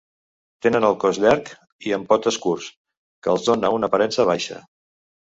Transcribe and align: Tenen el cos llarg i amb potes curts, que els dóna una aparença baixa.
Tenen 0.65 0.87
el 0.89 0.97
cos 1.03 1.19
llarg 1.25 1.51
i 1.91 1.95
amb 1.99 2.11
potes 2.15 2.41
curts, 2.49 2.73
que 3.29 3.35
els 3.37 3.49
dóna 3.53 3.75
una 3.81 3.93
aparença 3.95 4.31
baixa. 4.35 4.63